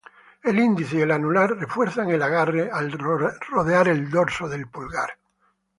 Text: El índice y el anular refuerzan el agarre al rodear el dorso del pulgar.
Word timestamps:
El 0.41 0.57
índice 0.57 0.95
y 0.97 1.01
el 1.01 1.11
anular 1.11 1.51
refuerzan 1.51 2.09
el 2.09 2.23
agarre 2.23 2.71
al 2.71 2.91
rodear 2.91 3.87
el 3.87 4.09
dorso 4.09 4.49
del 4.49 4.65
pulgar. 4.65 5.13